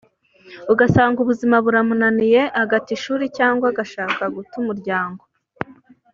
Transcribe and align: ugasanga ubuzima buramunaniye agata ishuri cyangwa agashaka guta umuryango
ugasanga 0.73 1.17
ubuzima 1.23 1.55
buramunaniye 1.65 2.41
agata 2.61 2.89
ishuri 2.97 3.25
cyangwa 3.37 3.65
agashaka 3.71 4.23
guta 4.35 4.53
umuryango 4.61 5.23